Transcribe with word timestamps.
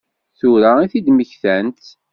Tura 0.39 0.71
i 0.79 0.87
t-id-mmektant? 0.91 1.83